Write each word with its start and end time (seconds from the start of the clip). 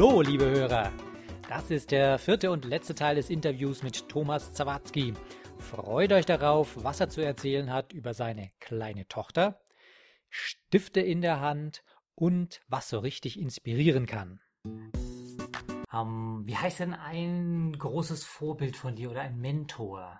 Hallo, 0.00 0.22
liebe 0.22 0.46
Hörer! 0.48 0.90
Das 1.46 1.70
ist 1.70 1.90
der 1.90 2.18
vierte 2.18 2.50
und 2.50 2.64
letzte 2.64 2.94
Teil 2.94 3.16
des 3.16 3.28
Interviews 3.28 3.82
mit 3.82 4.08
Thomas 4.08 4.54
Zawatzki. 4.54 5.12
Freut 5.58 6.10
euch 6.14 6.24
darauf, 6.24 6.82
was 6.82 7.00
er 7.00 7.10
zu 7.10 7.20
erzählen 7.20 7.70
hat 7.70 7.92
über 7.92 8.14
seine 8.14 8.50
kleine 8.60 9.08
Tochter, 9.08 9.60
Stifte 10.30 11.02
in 11.02 11.20
der 11.20 11.40
Hand 11.40 11.84
und 12.14 12.62
was 12.66 12.88
so 12.88 12.98
richtig 12.98 13.38
inspirieren 13.38 14.06
kann. 14.06 14.40
Ähm, 15.92 16.44
wie 16.46 16.56
heißt 16.56 16.80
denn 16.80 16.94
ein 16.94 17.76
großes 17.78 18.24
Vorbild 18.24 18.78
von 18.78 18.96
dir 18.96 19.10
oder 19.10 19.20
ein 19.20 19.38
Mentor? 19.38 20.18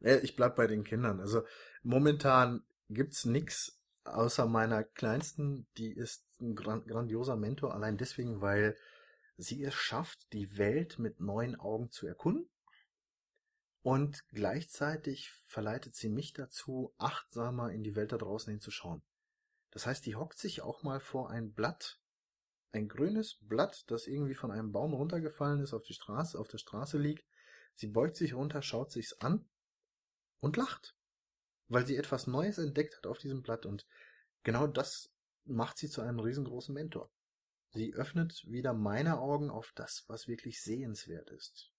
Ich 0.00 0.36
bleib 0.36 0.56
bei 0.56 0.66
den 0.66 0.84
Kindern. 0.84 1.18
Also 1.18 1.44
momentan 1.82 2.62
gibt's 2.90 3.24
nix 3.24 3.82
außer 4.04 4.46
meiner 4.46 4.84
Kleinsten, 4.84 5.66
die 5.78 5.92
ist 5.92 6.26
ein 6.42 6.54
grandioser 6.54 7.36
Mentor, 7.36 7.74
allein 7.74 7.96
deswegen, 7.96 8.40
weil 8.40 8.76
sie 9.36 9.62
es 9.62 9.74
schafft, 9.74 10.32
die 10.32 10.56
Welt 10.58 10.98
mit 10.98 11.20
neuen 11.20 11.56
Augen 11.56 11.90
zu 11.90 12.06
erkunden. 12.06 12.48
Und 13.82 14.24
gleichzeitig 14.28 15.32
verleitet 15.46 15.96
sie 15.96 16.08
mich 16.08 16.32
dazu, 16.32 16.94
achtsamer 16.98 17.72
in 17.72 17.82
die 17.82 17.96
Welt 17.96 18.12
da 18.12 18.18
draußen 18.18 18.50
hinzuschauen. 18.50 19.02
Das 19.72 19.86
heißt, 19.86 20.06
die 20.06 20.14
hockt 20.14 20.38
sich 20.38 20.62
auch 20.62 20.82
mal 20.82 21.00
vor 21.00 21.30
ein 21.30 21.52
Blatt, 21.52 21.98
ein 22.72 22.88
grünes 22.88 23.38
Blatt, 23.40 23.84
das 23.88 24.06
irgendwie 24.06 24.34
von 24.34 24.50
einem 24.50 24.70
Baum 24.70 24.94
runtergefallen 24.94 25.60
ist, 25.60 25.74
auf 25.74 25.82
die 25.82 25.94
Straße, 25.94 26.38
auf 26.38 26.48
der 26.48 26.58
Straße 26.58 26.98
liegt. 26.98 27.26
Sie 27.74 27.88
beugt 27.88 28.16
sich 28.16 28.34
runter, 28.34 28.62
schaut 28.62 28.92
sich's 28.92 29.14
an 29.14 29.48
und 30.40 30.56
lacht, 30.56 30.94
weil 31.68 31.86
sie 31.86 31.96
etwas 31.96 32.26
Neues 32.26 32.58
entdeckt 32.58 32.96
hat 32.96 33.06
auf 33.06 33.18
diesem 33.18 33.42
Blatt 33.42 33.66
und 33.66 33.86
genau 34.42 34.66
das 34.66 35.11
macht 35.44 35.78
sie 35.78 35.88
zu 35.88 36.00
einem 36.02 36.20
riesengroßen 36.20 36.74
Mentor. 36.74 37.10
Sie 37.70 37.94
öffnet 37.94 38.44
wieder 38.46 38.74
meine 38.74 39.18
Augen 39.18 39.50
auf 39.50 39.72
das, 39.74 40.04
was 40.08 40.28
wirklich 40.28 40.62
sehenswert 40.62 41.30
ist. 41.30 41.72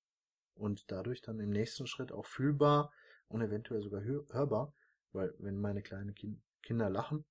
Und 0.55 0.91
dadurch 0.91 1.21
dann 1.21 1.39
im 1.39 1.49
nächsten 1.49 1.87
Schritt 1.87 2.11
auch 2.11 2.25
fühlbar 2.25 2.91
und 3.27 3.41
eventuell 3.41 3.81
sogar 3.81 4.03
hörbar, 4.03 4.73
weil 5.11 5.33
wenn 5.37 5.59
meine 5.59 5.81
kleinen 5.81 6.15
Kinder 6.61 6.89
lachen, 6.89 7.25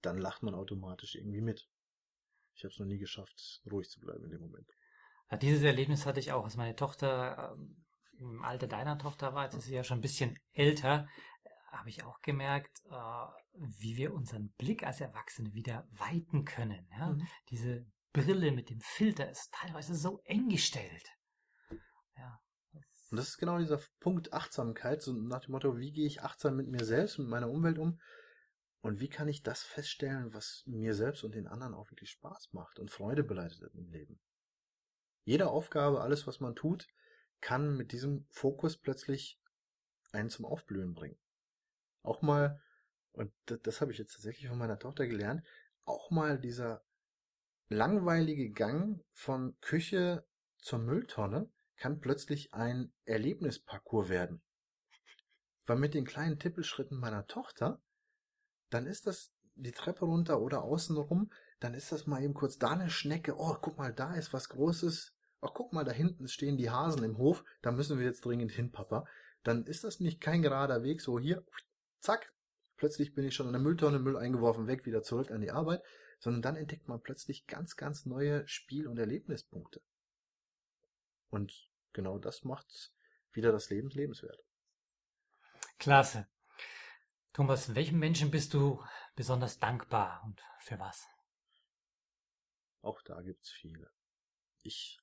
dann 0.00 0.18
lacht 0.18 0.42
man 0.42 0.54
automatisch 0.54 1.14
irgendwie 1.14 1.40
mit. 1.40 1.68
Ich 2.54 2.64
habe 2.64 2.72
es 2.72 2.78
noch 2.78 2.86
nie 2.86 2.98
geschafft, 2.98 3.62
ruhig 3.70 3.88
zu 3.88 4.00
bleiben 4.00 4.24
in 4.24 4.30
dem 4.30 4.40
Moment. 4.40 4.68
Ja, 5.30 5.36
dieses 5.36 5.62
Erlebnis 5.62 6.04
hatte 6.04 6.20
ich 6.20 6.32
auch, 6.32 6.44
als 6.44 6.56
meine 6.56 6.76
Tochter 6.76 7.54
ähm, 7.54 7.82
im 8.18 8.42
Alter 8.44 8.66
deiner 8.66 8.98
Tochter 8.98 9.34
war, 9.34 9.44
jetzt 9.44 9.54
ist 9.54 9.64
sie 9.64 9.74
ja 9.74 9.84
schon 9.84 9.98
ein 9.98 10.02
bisschen 10.02 10.38
älter, 10.52 11.08
habe 11.72 11.88
ich 11.88 12.04
auch 12.04 12.20
gemerkt, 12.20 12.82
äh, 12.90 13.26
wie 13.54 13.96
wir 13.96 14.12
unseren 14.14 14.50
Blick 14.52 14.84
als 14.84 15.00
Erwachsene 15.00 15.52
wieder 15.54 15.88
weiten 15.90 16.44
können. 16.44 16.86
Ja? 16.90 17.10
Mhm. 17.10 17.26
Diese 17.50 17.86
Brille 18.12 18.52
mit 18.52 18.70
dem 18.70 18.80
Filter 18.80 19.30
ist 19.30 19.52
teilweise 19.52 19.94
so 19.94 20.20
eng 20.24 20.48
gestellt. 20.48 21.08
Ja. 22.16 22.40
Und 23.10 23.16
das 23.16 23.28
ist 23.28 23.38
genau 23.38 23.58
dieser 23.58 23.80
Punkt 24.00 24.32
Achtsamkeit, 24.32 25.02
so 25.02 25.12
nach 25.12 25.40
dem 25.40 25.52
Motto, 25.52 25.78
wie 25.78 25.92
gehe 25.92 26.06
ich 26.06 26.22
achtsam 26.22 26.56
mit 26.56 26.68
mir 26.68 26.84
selbst, 26.84 27.18
mit 27.18 27.28
meiner 27.28 27.50
Umwelt 27.50 27.78
um? 27.78 28.00
Und 28.82 29.00
wie 29.00 29.08
kann 29.08 29.28
ich 29.28 29.42
das 29.42 29.62
feststellen, 29.62 30.34
was 30.34 30.64
mir 30.66 30.94
selbst 30.94 31.22
und 31.22 31.34
den 31.34 31.46
anderen 31.46 31.74
auch 31.74 31.90
wirklich 31.90 32.10
Spaß 32.10 32.52
macht 32.52 32.78
und 32.78 32.90
Freude 32.90 33.22
bereitet 33.22 33.72
im 33.74 33.90
Leben? 33.90 34.20
Jede 35.24 35.48
Aufgabe, 35.48 36.00
alles, 36.00 36.26
was 36.26 36.40
man 36.40 36.56
tut, 36.56 36.88
kann 37.40 37.76
mit 37.76 37.92
diesem 37.92 38.26
Fokus 38.30 38.76
plötzlich 38.76 39.40
einen 40.10 40.30
zum 40.30 40.44
Aufblühen 40.44 40.94
bringen. 40.94 41.18
Auch 42.02 42.22
mal 42.22 42.60
und 43.12 43.32
das, 43.46 43.60
das 43.62 43.80
habe 43.80 43.92
ich 43.92 43.98
jetzt 43.98 44.14
tatsächlich 44.14 44.48
von 44.48 44.58
meiner 44.58 44.78
Tochter 44.78 45.06
gelernt, 45.06 45.44
auch 45.84 46.10
mal 46.10 46.38
dieser 46.38 46.82
langweilige 47.68 48.50
Gang 48.50 49.02
von 49.14 49.56
Küche 49.60 50.26
zur 50.58 50.78
Mülltonne 50.78 51.50
kann 51.76 52.00
plötzlich 52.00 52.54
ein 52.54 52.92
Erlebnisparcours 53.04 54.08
werden. 54.08 54.42
Weil 55.66 55.78
mit 55.78 55.94
den 55.94 56.04
kleinen 56.04 56.38
Tippelschritten 56.38 56.98
meiner 56.98 57.26
Tochter, 57.26 57.80
dann 58.70 58.86
ist 58.86 59.06
das 59.06 59.32
die 59.54 59.72
Treppe 59.72 60.04
runter 60.04 60.40
oder 60.40 60.62
außen 60.62 60.96
rum, 60.96 61.30
dann 61.60 61.74
ist 61.74 61.92
das 61.92 62.06
mal 62.06 62.22
eben 62.22 62.34
kurz 62.34 62.58
da 62.58 62.70
eine 62.70 62.90
Schnecke, 62.90 63.36
oh, 63.36 63.56
guck 63.60 63.78
mal, 63.78 63.92
da 63.92 64.14
ist 64.14 64.32
was 64.32 64.48
Großes, 64.48 65.12
ach, 65.40 65.52
guck 65.54 65.72
mal, 65.72 65.84
da 65.84 65.92
hinten 65.92 66.28
stehen 66.28 66.56
die 66.56 66.70
Hasen 66.70 67.04
im 67.04 67.18
Hof, 67.18 67.44
da 67.62 67.72
müssen 67.72 67.98
wir 67.98 68.06
jetzt 68.06 68.24
dringend 68.24 68.52
hin, 68.52 68.72
Papa. 68.72 69.04
Dann 69.42 69.64
ist 69.66 69.84
das 69.84 70.00
nicht 70.00 70.20
kein 70.20 70.42
gerader 70.42 70.82
Weg, 70.82 71.00
so 71.00 71.18
hier, 71.18 71.44
zack, 72.02 72.32
plötzlich 72.76 73.14
bin 73.14 73.24
ich 73.24 73.34
schon 73.34 73.46
an 73.46 73.52
der 73.52 73.62
Mülltonne, 73.62 73.98
Müll 73.98 74.16
eingeworfen, 74.16 74.66
weg, 74.66 74.84
wieder 74.86 75.02
zurück 75.02 75.30
an 75.30 75.40
die 75.40 75.52
Arbeit, 75.52 75.82
sondern 76.18 76.42
dann 76.42 76.56
entdeckt 76.56 76.88
man 76.88 77.00
plötzlich 77.00 77.46
ganz, 77.46 77.76
ganz 77.76 78.06
neue 78.06 78.46
Spiel- 78.46 78.88
und 78.88 78.98
Erlebnispunkte. 78.98 79.80
Und 81.30 81.70
genau 81.92 82.18
das 82.18 82.44
macht 82.44 82.92
wieder 83.32 83.52
das 83.52 83.70
Leben 83.70 83.88
lebenswert. 83.90 84.38
Klasse. 85.78 86.28
Thomas, 87.32 87.74
welchem 87.74 87.98
Menschen 87.98 88.30
bist 88.30 88.52
du 88.52 88.84
besonders 89.16 89.58
dankbar 89.58 90.22
und 90.24 90.42
für 90.60 90.78
was? 90.78 91.06
Auch 92.82 93.00
da 93.02 93.20
gibt's 93.22 93.50
viele. 93.50 93.90
Ich. 94.60 95.00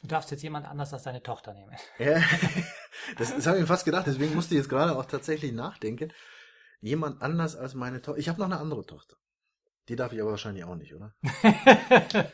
Du 0.00 0.08
darfst 0.08 0.30
jetzt 0.30 0.42
jemand 0.42 0.66
anders 0.66 0.92
als 0.92 1.02
deine 1.02 1.22
Tochter 1.22 1.54
nehmen. 1.54 1.76
Ja, 1.98 2.22
das, 3.18 3.34
das 3.34 3.46
habe 3.46 3.58
ich 3.58 3.62
mir 3.62 3.66
fast 3.66 3.84
gedacht, 3.84 4.06
deswegen 4.06 4.34
musste 4.34 4.54
ich 4.54 4.60
jetzt 4.60 4.68
gerade 4.68 4.96
auch 4.96 5.06
tatsächlich 5.06 5.52
nachdenken 5.52 6.12
jemand 6.86 7.20
anders 7.22 7.56
als 7.56 7.74
meine 7.74 8.00
Tochter. 8.00 8.18
Ich 8.18 8.28
habe 8.28 8.38
noch 8.38 8.46
eine 8.46 8.58
andere 8.58 8.86
Tochter. 8.86 9.16
Die 9.88 9.96
darf 9.96 10.12
ich 10.12 10.20
aber 10.20 10.30
wahrscheinlich 10.30 10.64
auch 10.64 10.76
nicht, 10.76 10.94
oder? 10.94 11.14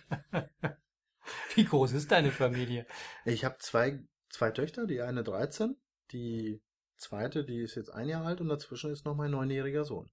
Wie 1.54 1.64
groß 1.64 1.92
ist 1.92 2.10
deine 2.10 2.32
Familie? 2.32 2.86
Ich 3.24 3.44
habe 3.44 3.56
zwei, 3.58 4.02
zwei 4.30 4.50
Töchter, 4.50 4.86
die 4.86 5.00
eine 5.00 5.22
13, 5.22 5.76
die 6.12 6.62
zweite, 6.96 7.44
die 7.44 7.60
ist 7.60 7.74
jetzt 7.74 7.90
ein 7.90 8.08
Jahr 8.08 8.24
alt 8.24 8.40
und 8.40 8.48
dazwischen 8.48 8.90
ist 8.90 9.04
noch 9.04 9.14
mein 9.14 9.30
neunjähriger 9.30 9.84
Sohn. 9.84 10.10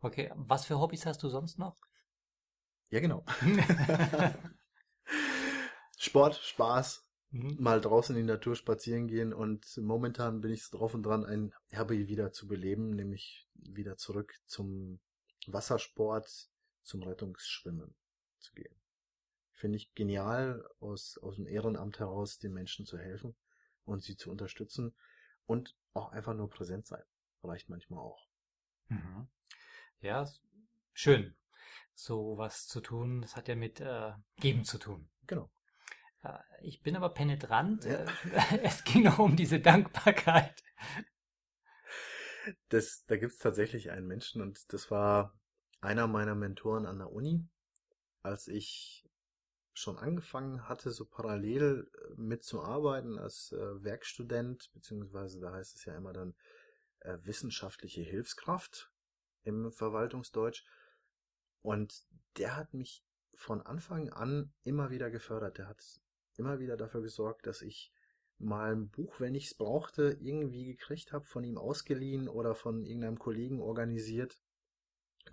Okay, 0.00 0.32
was 0.34 0.66
für 0.66 0.78
Hobbys 0.78 1.06
hast 1.06 1.22
du 1.22 1.28
sonst 1.28 1.58
noch? 1.58 1.76
Ja, 2.90 3.00
genau. 3.00 3.24
Sport, 5.98 6.36
Spaß, 6.36 7.06
mhm. 7.30 7.56
mal 7.60 7.80
draußen 7.80 8.16
in 8.16 8.26
die 8.26 8.32
Natur 8.32 8.56
spazieren 8.56 9.08
gehen 9.08 9.32
und 9.32 9.76
momentan 9.78 10.40
bin 10.40 10.52
ich 10.52 10.68
drauf 10.70 10.94
und 10.94 11.04
dran, 11.04 11.24
ein 11.24 11.52
Hobby 11.76 12.08
wieder 12.08 12.32
zu 12.32 12.46
beleben, 12.46 12.90
nämlich 12.90 13.48
wieder 13.62 13.96
zurück 13.96 14.38
zum 14.46 15.00
Wassersport, 15.46 16.50
zum 16.82 17.02
Rettungsschwimmen 17.02 17.94
zu 18.38 18.52
gehen. 18.54 18.74
Finde 19.52 19.76
ich 19.76 19.94
genial, 19.94 20.68
aus, 20.80 21.18
aus 21.18 21.36
dem 21.36 21.46
Ehrenamt 21.46 21.98
heraus 21.98 22.38
den 22.38 22.52
Menschen 22.52 22.86
zu 22.86 22.98
helfen 22.98 23.36
und 23.84 24.02
sie 24.02 24.16
zu 24.16 24.30
unterstützen 24.30 24.94
und 25.46 25.76
auch 25.94 26.10
einfach 26.12 26.34
nur 26.34 26.50
präsent 26.50 26.86
sein. 26.86 27.02
Reicht 27.42 27.68
manchmal 27.68 28.00
auch. 28.00 28.26
Mhm. 28.88 29.28
Ja, 30.00 30.28
schön. 30.92 31.36
So 31.94 32.38
was 32.38 32.66
zu 32.66 32.80
tun, 32.80 33.22
das 33.22 33.36
hat 33.36 33.48
ja 33.48 33.54
mit 33.54 33.80
äh, 33.80 34.12
Geben 34.36 34.64
zu 34.64 34.78
tun. 34.78 35.08
Genau. 35.26 35.50
Ich 36.60 36.82
bin 36.82 36.96
aber 36.96 37.10
penetrant. 37.10 37.84
Ja. 37.84 38.04
Es 38.62 38.84
ging 38.84 39.06
auch 39.08 39.18
um 39.18 39.36
diese 39.36 39.60
Dankbarkeit. 39.60 40.62
Das, 42.68 43.04
da 43.06 43.16
gibt 43.16 43.32
es 43.32 43.38
tatsächlich 43.38 43.90
einen 43.90 44.06
Menschen 44.06 44.42
und 44.42 44.72
das 44.72 44.90
war 44.90 45.38
einer 45.80 46.06
meiner 46.06 46.34
Mentoren 46.34 46.86
an 46.86 46.98
der 46.98 47.12
Uni, 47.12 47.46
als 48.22 48.48
ich 48.48 49.04
schon 49.74 49.98
angefangen 49.98 50.68
hatte, 50.68 50.90
so 50.90 51.04
parallel 51.04 51.90
äh, 51.94 52.14
mitzuarbeiten 52.16 53.18
als 53.18 53.52
äh, 53.52 53.84
Werkstudent, 53.84 54.70
beziehungsweise 54.74 55.40
da 55.40 55.52
heißt 55.52 55.76
es 55.76 55.84
ja 55.84 55.96
immer 55.96 56.12
dann 56.12 56.34
äh, 57.00 57.18
wissenschaftliche 57.22 58.02
Hilfskraft 58.02 58.92
im 59.44 59.72
Verwaltungsdeutsch. 59.72 60.64
Und 61.62 62.04
der 62.36 62.56
hat 62.56 62.74
mich 62.74 63.04
von 63.34 63.62
Anfang 63.62 64.10
an 64.10 64.52
immer 64.62 64.90
wieder 64.90 65.10
gefördert. 65.10 65.58
Der 65.58 65.68
hat 65.68 65.82
immer 66.36 66.58
wieder 66.58 66.76
dafür 66.76 67.02
gesorgt, 67.02 67.46
dass 67.46 67.62
ich 67.62 67.92
mal 68.42 68.72
ein 68.72 68.88
Buch, 68.88 69.20
wenn 69.20 69.34
ich 69.34 69.46
es 69.46 69.54
brauchte, 69.54 70.16
irgendwie 70.20 70.64
gekriegt 70.64 71.12
habe, 71.12 71.24
von 71.24 71.44
ihm 71.44 71.58
ausgeliehen 71.58 72.28
oder 72.28 72.54
von 72.54 72.84
irgendeinem 72.84 73.18
Kollegen 73.18 73.60
organisiert. 73.60 74.38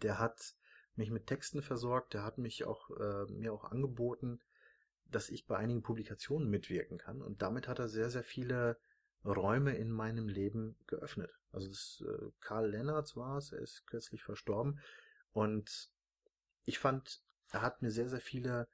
Der 0.02 0.20
hat 0.20 0.56
mich 0.96 1.10
mit 1.10 1.28
Texten 1.28 1.62
versorgt. 1.62 2.14
Der 2.14 2.24
hat 2.24 2.38
mich 2.38 2.66
auch 2.66 2.90
äh, 2.92 3.26
mir 3.32 3.54
auch 3.54 3.66
angeboten, 3.66 4.40
dass 5.06 5.30
ich 5.30 5.48
bei 5.48 5.58
einigen 5.58 5.82
Publikationen 5.82 6.50
mitwirken 6.50 6.98
kann. 6.98 7.22
Und 7.22 7.42
damit 7.42 7.68
hat 7.68 7.80
er 7.80 7.88
sehr, 7.88 8.10
sehr 8.10 8.24
viele 8.24 8.78
Räume 9.26 9.76
in 9.76 9.92
meinem 9.92 10.28
Leben 10.28 10.78
geöffnet. 10.88 11.32
Also 11.52 11.70
das 11.70 12.04
äh, 12.08 12.30
Karl 12.40 12.70
Lennartz 12.70 13.16
war 13.16 13.38
es, 13.38 13.52
er 13.52 13.60
ist 13.60 13.88
kürzlich 13.88 14.24
verstorben. 14.24 14.80
Und 15.32 15.90
ich 16.66 16.80
fand, 16.80 17.22
er 17.50 17.62
hat 17.62 17.82
mir 17.82 17.92
sehr, 17.92 18.10
sehr 18.10 18.22
viele 18.22 18.68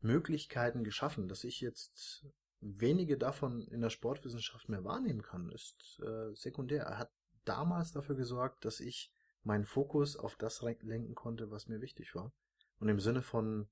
Möglichkeiten 0.00 0.82
geschaffen, 0.82 1.28
dass 1.28 1.44
ich 1.44 1.60
jetzt 1.60 2.26
wenige 2.62 3.18
davon 3.18 3.66
in 3.68 3.80
der 3.80 3.90
Sportwissenschaft 3.90 4.68
mehr 4.68 4.84
wahrnehmen 4.84 5.22
kann, 5.22 5.50
ist 5.50 6.00
äh, 6.00 6.34
sekundär. 6.34 6.84
Er 6.84 6.98
hat 6.98 7.12
damals 7.44 7.92
dafür 7.92 8.14
gesorgt, 8.14 8.64
dass 8.64 8.80
ich 8.80 9.12
meinen 9.42 9.66
Fokus 9.66 10.16
auf 10.16 10.36
das 10.36 10.62
lenken 10.62 11.14
konnte, 11.14 11.50
was 11.50 11.66
mir 11.66 11.80
wichtig 11.80 12.14
war. 12.14 12.32
Und 12.78 12.88
im 12.88 13.00
Sinne 13.00 13.22
von, 13.22 13.68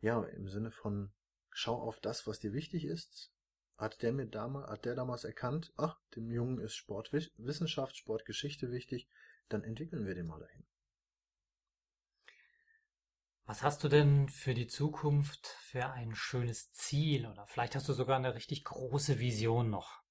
ja, 0.00 0.22
im 0.22 0.48
Sinne 0.48 0.70
von, 0.70 1.10
schau 1.50 1.80
auf 1.80 1.98
das, 2.00 2.26
was 2.26 2.38
dir 2.38 2.52
wichtig 2.52 2.84
ist, 2.84 3.32
hat 3.78 4.02
der 4.02 4.12
mir 4.12 4.26
damals, 4.26 4.70
hat 4.70 4.84
der 4.84 4.94
damals 4.94 5.24
erkannt, 5.24 5.72
ach, 5.76 5.98
dem 6.14 6.30
Jungen 6.30 6.58
ist 6.58 6.74
Sportwissenschaft, 6.74 7.96
Sportgeschichte 7.96 8.70
wichtig, 8.70 9.08
dann 9.48 9.64
entwickeln 9.64 10.06
wir 10.06 10.14
den 10.14 10.26
mal 10.26 10.40
dahin. 10.40 10.66
Was 13.48 13.62
hast 13.62 13.84
du 13.84 13.88
denn 13.88 14.28
für 14.28 14.54
die 14.54 14.66
Zukunft 14.66 15.46
für 15.46 15.86
ein 15.90 16.16
schönes 16.16 16.72
Ziel 16.72 17.26
oder 17.26 17.46
vielleicht 17.46 17.76
hast 17.76 17.88
du 17.88 17.92
sogar 17.92 18.16
eine 18.16 18.34
richtig 18.34 18.64
große 18.64 19.20
Vision 19.20 19.70
noch? 19.70 20.02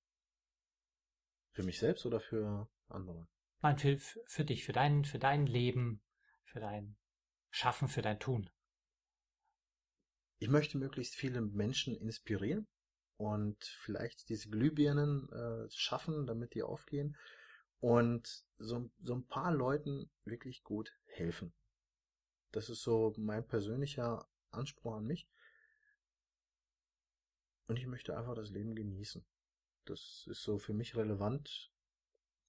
Für 1.51 1.63
mich 1.63 1.79
selbst 1.79 2.05
oder 2.05 2.21
für 2.21 2.69
andere? 2.87 3.27
Nein, 3.61 3.77
für, 3.77 3.99
für 4.25 4.45
dich, 4.45 4.63
für 4.63 4.71
dein, 4.71 5.03
für 5.03 5.19
dein 5.19 5.47
Leben, 5.47 6.01
für 6.45 6.61
dein 6.61 6.95
Schaffen, 7.49 7.89
für 7.89 8.01
dein 8.01 8.21
Tun. 8.21 8.49
Ich 10.37 10.47
möchte 10.47 10.77
möglichst 10.77 11.15
viele 11.15 11.41
Menschen 11.41 11.93
inspirieren 11.93 12.67
und 13.17 13.61
vielleicht 13.81 14.29
diese 14.29 14.49
Glühbirnen 14.49 15.27
äh, 15.29 15.69
schaffen, 15.71 16.25
damit 16.25 16.53
die 16.53 16.63
aufgehen 16.63 17.17
und 17.81 18.45
so, 18.57 18.89
so 19.01 19.13
ein 19.13 19.27
paar 19.27 19.51
Leuten 19.51 20.09
wirklich 20.23 20.63
gut 20.63 20.97
helfen. 21.07 21.53
Das 22.55 22.69
ist 22.69 22.83
so 22.83 23.13
mein 23.17 23.45
persönlicher 23.45 24.25
Anspruch 24.49 24.95
an 24.95 25.05
mich. 25.05 25.27
Und 27.67 27.77
ich 27.77 27.85
möchte 27.85 28.17
einfach 28.17 28.33
das 28.33 28.49
Leben 28.49 28.75
genießen. 28.75 29.25
Das 29.83 30.25
ist 30.27 30.41
so 30.41 30.57
für 30.57 30.73
mich 30.73 30.95
relevant. 30.95 31.69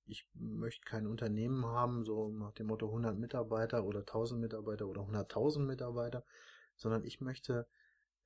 Ich 0.05 0.29
möchte 0.35 0.85
kein 0.85 1.09
Unternehmen 1.09 1.67
haben, 1.67 2.05
so 2.05 2.29
nach 2.29 2.53
dem 2.53 2.69
Motto 2.69 2.87
100 2.87 3.19
Mitarbeiter 3.19 3.85
oder 3.85 3.99
1000 3.99 4.41
Mitarbeiter 4.41 4.87
oder 4.87 5.01
100.000 5.01 5.65
Mitarbeiter, 5.65 6.25
sondern 6.77 7.03
ich 7.03 7.21
möchte 7.21 7.67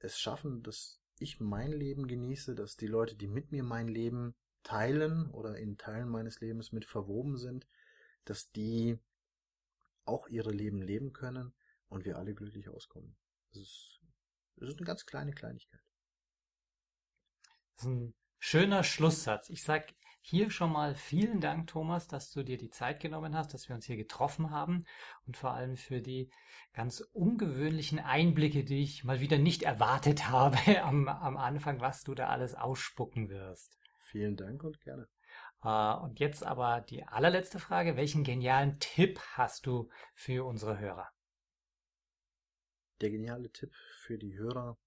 es 0.00 0.18
schaffen, 0.18 0.62
dass 0.62 1.00
ich 1.18 1.40
mein 1.40 1.72
Leben 1.72 2.06
genieße, 2.06 2.54
dass 2.54 2.76
die 2.76 2.88
Leute, 2.88 3.16
die 3.16 3.26
mit 3.26 3.52
mir 3.52 3.62
mein 3.62 3.88
Leben 3.88 4.34
teilen 4.64 5.30
oder 5.30 5.56
in 5.56 5.78
Teilen 5.78 6.10
meines 6.10 6.42
Lebens 6.42 6.72
mit 6.72 6.84
verwoben 6.84 7.38
sind, 7.38 7.66
dass 8.26 8.52
die 8.52 8.98
auch 10.04 10.28
ihre 10.28 10.50
Leben 10.50 10.82
leben 10.82 11.14
können 11.14 11.54
und 11.90 12.04
wir 12.04 12.16
alle 12.16 12.34
glücklich 12.34 12.68
auskommen. 12.68 13.16
Das 13.50 13.62
ist, 13.62 14.00
das 14.56 14.70
ist 14.70 14.78
eine 14.78 14.86
ganz 14.86 15.04
kleine 15.04 15.32
Kleinigkeit. 15.32 15.80
Das 17.76 17.84
ist 17.84 17.90
ein 17.90 18.14
schöner 18.38 18.82
Schlusssatz. 18.84 19.50
Ich 19.50 19.62
sag 19.62 19.92
hier 20.22 20.50
schon 20.50 20.72
mal 20.72 20.94
vielen 20.94 21.40
Dank, 21.40 21.66
Thomas, 21.66 22.06
dass 22.06 22.30
du 22.30 22.42
dir 22.42 22.58
die 22.58 22.70
Zeit 22.70 23.00
genommen 23.00 23.34
hast, 23.34 23.54
dass 23.54 23.68
wir 23.68 23.74
uns 23.74 23.86
hier 23.86 23.96
getroffen 23.96 24.50
haben 24.50 24.84
und 25.26 25.36
vor 25.36 25.52
allem 25.52 25.76
für 25.76 26.00
die 26.00 26.30
ganz 26.72 27.00
ungewöhnlichen 27.12 27.98
Einblicke, 27.98 28.64
die 28.64 28.82
ich 28.82 29.02
mal 29.02 29.20
wieder 29.20 29.38
nicht 29.38 29.62
erwartet 29.62 30.28
habe 30.28 30.82
am, 30.82 31.08
am 31.08 31.36
Anfang, 31.36 31.80
was 31.80 32.02
du 32.02 32.14
da 32.14 32.28
alles 32.28 32.54
ausspucken 32.54 33.28
wirst. 33.28 33.78
Vielen 33.98 34.36
Dank 34.36 34.62
und 34.62 34.80
gerne. 34.80 35.08
Uh, 35.62 36.02
und 36.04 36.20
jetzt 36.20 36.44
aber 36.44 36.80
die 36.80 37.04
allerletzte 37.04 37.58
Frage. 37.58 37.96
Welchen 37.96 38.24
genialen 38.24 38.78
Tipp 38.80 39.20
hast 39.34 39.66
du 39.66 39.90
für 40.14 40.46
unsere 40.46 40.78
Hörer? 40.78 41.08
Der 43.00 43.10
geniale 43.10 43.50
Tipp 43.50 43.74
für 44.02 44.18
die 44.18 44.36
Hörer 44.36 44.78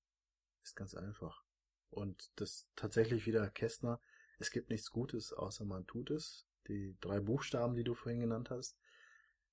ist 0.63 0.75
ganz 0.75 0.93
einfach. 0.93 1.43
Und 1.89 2.31
das 2.35 2.69
tatsächlich 2.75 3.25
wieder 3.25 3.49
Kästner. 3.49 3.99
Es 4.39 4.51
gibt 4.51 4.69
nichts 4.69 4.91
Gutes, 4.91 5.33
außer 5.33 5.65
man 5.65 5.85
tut 5.87 6.11
es. 6.11 6.47
Die 6.67 6.95
drei 7.01 7.19
Buchstaben, 7.19 7.75
die 7.75 7.83
du 7.83 7.93
vorhin 7.93 8.21
genannt 8.21 8.49
hast. 8.49 8.77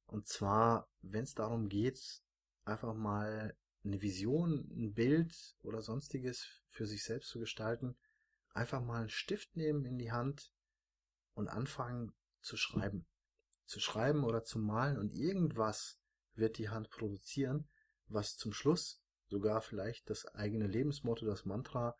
Und 0.06 0.26
zwar, 0.26 0.88
wenn 1.02 1.24
es 1.24 1.34
darum 1.34 1.68
geht, 1.68 2.22
einfach 2.64 2.94
mal 2.94 3.56
eine 3.84 4.02
Vision, 4.02 4.68
ein 4.76 4.92
Bild 4.92 5.56
oder 5.62 5.80
sonstiges 5.80 6.62
für 6.68 6.86
sich 6.86 7.02
selbst 7.04 7.30
zu 7.30 7.38
gestalten, 7.38 7.96
einfach 8.52 8.82
mal 8.82 9.00
einen 9.00 9.10
Stift 9.10 9.56
nehmen 9.56 9.84
in 9.84 9.98
die 9.98 10.12
Hand 10.12 10.52
und 11.34 11.48
anfangen 11.48 12.12
zu 12.40 12.56
schreiben. 12.56 13.06
Zu 13.64 13.80
schreiben 13.80 14.24
oder 14.24 14.44
zu 14.44 14.58
malen 14.58 14.98
und 14.98 15.14
irgendwas 15.14 15.98
wird 16.34 16.58
die 16.58 16.68
Hand 16.68 16.90
produzieren, 16.90 17.68
was 18.12 18.36
zum 18.36 18.52
Schluss 18.52 19.02
sogar 19.28 19.60
vielleicht 19.60 20.10
das 20.10 20.26
eigene 20.34 20.66
Lebensmotto, 20.66 21.24
das 21.24 21.44
Mantra 21.44 21.96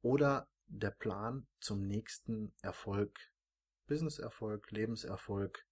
oder 0.00 0.48
der 0.66 0.90
Plan 0.90 1.46
zum 1.60 1.86
nächsten 1.86 2.54
Erfolg, 2.62 3.18
Businesserfolg, 3.86 4.70
Lebenserfolg, 4.70 5.66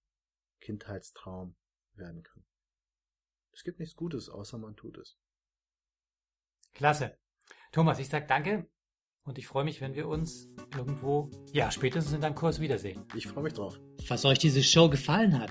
Kindheitstraum 0.61 1.57
werden 1.95 2.23
kann. 2.23 2.45
Es 3.53 3.65
gibt 3.65 3.81
nichts 3.81 3.97
Gutes, 3.97 4.29
außer 4.29 4.59
man 4.59 4.77
tut 4.77 4.99
es. 4.99 5.19
Klasse. 6.73 7.19
Thomas, 7.73 7.99
ich 7.99 8.09
sag 8.09 8.29
danke 8.29 8.71
und 9.25 9.39
ich 9.39 9.47
freue 9.47 9.65
mich, 9.65 9.81
wenn 9.81 9.95
wir 9.95 10.07
uns 10.07 10.49
irgendwo, 10.77 11.31
ja, 11.53 11.71
spätestens 11.71 12.15
in 12.15 12.21
deinem 12.21 12.35
Kurs 12.35 12.61
wiedersehen. 12.61 13.05
Ich 13.15 13.27
freue 13.27 13.45
mich 13.45 13.55
drauf. 13.55 13.81
Falls 14.05 14.25
euch 14.25 14.39
diese 14.39 14.63
Show 14.63 14.89
gefallen 14.89 15.39
hat, 15.39 15.51